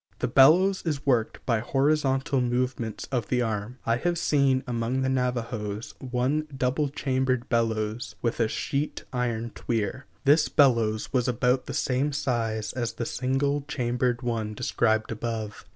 The 0.17 0.27
bellows 0.27 0.81
is 0.81 1.05
worked 1.05 1.45
by 1.45 1.59
horizontal 1.59 2.41
movements 2.41 3.05
of 3.11 3.27
the 3.27 3.43
arm. 3.43 3.77
I 3.85 3.97
have 3.97 4.17
seen 4.17 4.63
among 4.65 5.03
the 5.03 5.09
Navajos 5.09 5.93
one 5.99 6.47
double 6.57 6.89
chambered 6.89 7.47
bellows 7.49 8.15
with 8.19 8.39
a 8.39 8.47
sheet 8.47 9.03
iron 9.13 9.51
tweer. 9.51 10.07
This 10.23 10.49
bellows 10.49 11.13
was 11.13 11.27
about 11.27 11.67
the 11.67 11.75
same 11.75 12.13
size 12.13 12.73
as 12.73 12.93
the 12.93 13.05
single 13.05 13.61
chambered 13.67 14.23
one 14.23 14.55
described 14.55 15.11
above. 15.11 15.65